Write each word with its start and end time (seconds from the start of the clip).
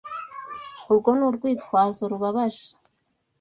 Urwo 0.91 1.09
ni 1.17 1.23
urwitwazo 1.29 2.01
rubabaje. 2.11 2.67